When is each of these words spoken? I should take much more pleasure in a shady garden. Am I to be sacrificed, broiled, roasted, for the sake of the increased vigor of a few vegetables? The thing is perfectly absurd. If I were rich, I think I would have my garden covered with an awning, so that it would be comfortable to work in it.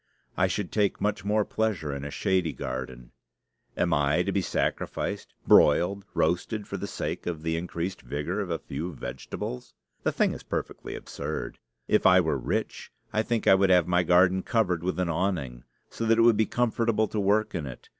I 0.35 0.47
should 0.47 0.71
take 0.71 0.99
much 0.99 1.23
more 1.23 1.45
pleasure 1.45 1.93
in 1.93 2.03
a 2.03 2.09
shady 2.09 2.53
garden. 2.53 3.11
Am 3.77 3.93
I 3.93 4.23
to 4.23 4.31
be 4.31 4.41
sacrificed, 4.41 5.35
broiled, 5.45 6.05
roasted, 6.15 6.67
for 6.67 6.75
the 6.77 6.87
sake 6.87 7.27
of 7.27 7.43
the 7.43 7.55
increased 7.55 8.01
vigor 8.01 8.41
of 8.41 8.49
a 8.49 8.57
few 8.57 8.91
vegetables? 8.93 9.75
The 10.01 10.11
thing 10.11 10.33
is 10.33 10.41
perfectly 10.41 10.95
absurd. 10.95 11.59
If 11.87 12.07
I 12.07 12.19
were 12.19 12.39
rich, 12.39 12.91
I 13.13 13.21
think 13.21 13.45
I 13.45 13.53
would 13.53 13.69
have 13.69 13.87
my 13.87 14.01
garden 14.01 14.41
covered 14.41 14.81
with 14.81 14.97
an 14.99 15.07
awning, 15.07 15.65
so 15.91 16.07
that 16.07 16.17
it 16.17 16.21
would 16.23 16.35
be 16.35 16.47
comfortable 16.47 17.07
to 17.07 17.19
work 17.19 17.53
in 17.53 17.67
it. 17.67 17.89